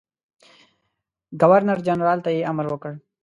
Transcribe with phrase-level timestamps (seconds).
[1.41, 2.93] ګورنرجنرال ته یې امر وکړ.